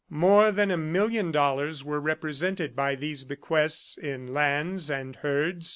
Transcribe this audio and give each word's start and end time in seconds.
More 0.09 0.51
than 0.51 0.71
a 0.71 0.77
million 0.77 1.31
dollars 1.31 1.83
were 1.83 1.99
represented 1.99 2.75
by 2.75 2.95
these 2.95 3.23
bequests 3.23 3.99
in 3.99 4.33
lands 4.33 4.89
and 4.89 5.15
herds. 5.17 5.69